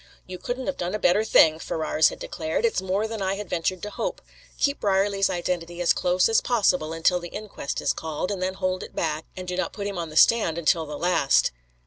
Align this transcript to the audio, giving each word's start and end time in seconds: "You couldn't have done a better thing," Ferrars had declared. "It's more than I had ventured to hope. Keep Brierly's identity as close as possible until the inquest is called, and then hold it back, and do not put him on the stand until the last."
"You 0.25 0.39
couldn't 0.39 0.65
have 0.65 0.77
done 0.77 0.95
a 0.95 0.97
better 0.97 1.23
thing," 1.23 1.59
Ferrars 1.59 2.09
had 2.09 2.17
declared. 2.17 2.65
"It's 2.65 2.81
more 2.81 3.07
than 3.07 3.21
I 3.21 3.35
had 3.35 3.47
ventured 3.47 3.83
to 3.83 3.91
hope. 3.91 4.19
Keep 4.57 4.79
Brierly's 4.79 5.29
identity 5.29 5.79
as 5.79 5.93
close 5.93 6.27
as 6.27 6.41
possible 6.41 6.91
until 6.91 7.19
the 7.19 7.27
inquest 7.29 7.79
is 7.81 7.93
called, 7.93 8.31
and 8.31 8.41
then 8.41 8.55
hold 8.55 8.81
it 8.81 8.95
back, 8.95 9.25
and 9.37 9.47
do 9.47 9.55
not 9.55 9.73
put 9.73 9.85
him 9.85 9.99
on 9.99 10.09
the 10.09 10.17
stand 10.17 10.57
until 10.57 10.87
the 10.87 10.97
last." 10.97 11.51